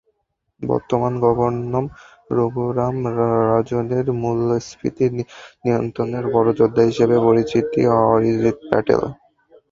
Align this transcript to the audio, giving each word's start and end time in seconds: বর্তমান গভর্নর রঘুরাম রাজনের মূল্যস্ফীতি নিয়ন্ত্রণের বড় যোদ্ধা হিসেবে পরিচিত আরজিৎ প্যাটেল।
বর্তমান 0.61 1.13
গভর্নর 1.23 1.85
রঘুরাম 2.31 2.95
রাজনের 3.49 4.05
মূল্যস্ফীতি 4.21 5.05
নিয়ন্ত্রণের 5.63 6.25
বড় 6.35 6.49
যোদ্ধা 6.59 6.83
হিসেবে 6.89 7.15
পরিচিত 7.27 7.65
আরজিৎ 8.05 8.57
প্যাটেল। 8.69 9.01